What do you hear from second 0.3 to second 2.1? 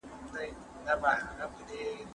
ځای چې بند پکې دی، لرې دی.